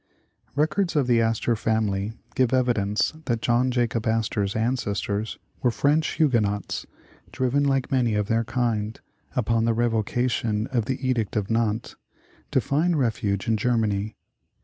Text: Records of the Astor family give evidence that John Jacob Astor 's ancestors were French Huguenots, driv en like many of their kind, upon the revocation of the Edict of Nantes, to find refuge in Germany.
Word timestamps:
Records 0.55 0.95
of 0.95 1.05
the 1.05 1.21
Astor 1.21 1.55
family 1.55 2.13
give 2.33 2.53
evidence 2.55 3.13
that 3.25 3.39
John 3.43 3.69
Jacob 3.69 4.07
Astor 4.07 4.47
's 4.47 4.55
ancestors 4.55 5.37
were 5.61 5.69
French 5.69 6.13
Huguenots, 6.15 6.87
driv 7.31 7.53
en 7.53 7.63
like 7.65 7.91
many 7.91 8.15
of 8.15 8.27
their 8.27 8.43
kind, 8.43 8.99
upon 9.35 9.65
the 9.65 9.75
revocation 9.75 10.65
of 10.71 10.85
the 10.85 11.07
Edict 11.07 11.35
of 11.35 11.51
Nantes, 11.51 11.95
to 12.49 12.59
find 12.59 12.97
refuge 12.97 13.47
in 13.47 13.57
Germany. 13.57 14.15